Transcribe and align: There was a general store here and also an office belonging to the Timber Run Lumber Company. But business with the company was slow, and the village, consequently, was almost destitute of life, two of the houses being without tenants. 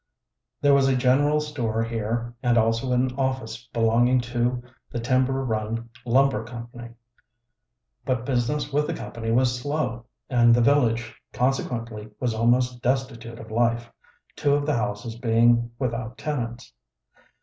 There 0.61 0.73
was 0.73 0.87
a 0.87 0.95
general 0.95 1.39
store 1.39 1.83
here 1.83 2.33
and 2.41 2.57
also 2.57 2.91
an 2.91 3.13
office 3.19 3.69
belonging 3.71 4.19
to 4.33 4.63
the 4.89 4.99
Timber 4.99 5.45
Run 5.45 5.91
Lumber 6.07 6.43
Company. 6.43 6.95
But 8.03 8.25
business 8.25 8.73
with 8.73 8.87
the 8.87 8.95
company 8.95 9.31
was 9.31 9.55
slow, 9.61 10.07
and 10.27 10.55
the 10.55 10.59
village, 10.61 11.13
consequently, 11.33 12.09
was 12.19 12.33
almost 12.33 12.81
destitute 12.81 13.37
of 13.37 13.51
life, 13.51 13.91
two 14.35 14.55
of 14.55 14.65
the 14.65 14.73
houses 14.73 15.19
being 15.19 15.69
without 15.77 16.17
tenants. 16.17 16.73